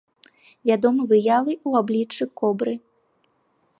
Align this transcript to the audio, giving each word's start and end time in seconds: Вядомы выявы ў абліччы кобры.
Вядомы 0.69 1.03
выявы 1.11 1.53
ў 1.69 1.85
абліччы 1.85 2.23
кобры. 2.43 2.73